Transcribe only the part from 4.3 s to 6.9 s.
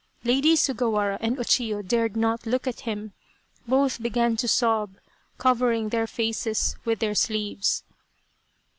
to sob, covering their faces